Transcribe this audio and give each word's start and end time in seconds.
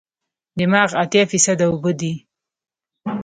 دماغ 0.57 0.89
اتیا 1.01 1.23
فیصده 1.31 1.65
اوبه 1.69 1.91
دي. 1.99 2.13